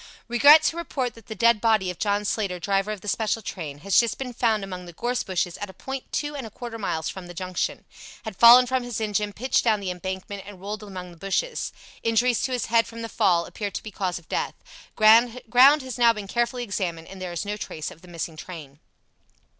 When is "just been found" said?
3.99-4.63